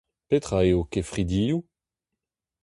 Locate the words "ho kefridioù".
0.81-1.59